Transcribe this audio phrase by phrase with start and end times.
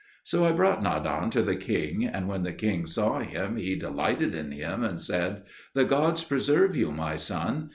[0.23, 4.33] So I brought Nadan to the king; and when the king saw him, he delighted
[4.33, 5.43] in him and said,
[5.75, 7.69] "The gods preserve you, my son!"